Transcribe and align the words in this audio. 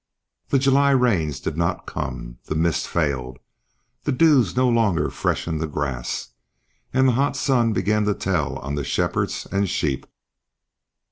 The 0.49 0.57
July 0.57 0.89
rains 0.89 1.39
did 1.39 1.55
not 1.57 1.85
come; 1.85 2.39
the 2.45 2.55
mists 2.55 2.87
failed; 2.87 3.37
the 4.03 4.11
dews 4.11 4.55
no 4.55 4.67
longer 4.67 5.11
freshened 5.11 5.61
the 5.61 5.67
grass, 5.67 6.29
and 6.91 7.07
the 7.07 7.11
hot 7.13 7.37
sun 7.37 7.71
began 7.71 8.05
to 8.05 8.15
tell 8.15 8.57
on 8.57 8.81
shepherds 8.83 9.45
and 9.51 9.69
sheep. 9.69 10.07